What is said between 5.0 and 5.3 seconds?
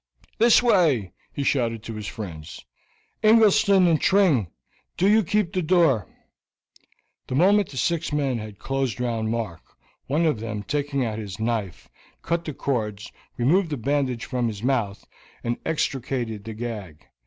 you